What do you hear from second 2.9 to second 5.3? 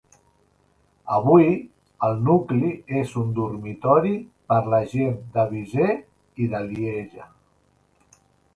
és un dormitori per la gent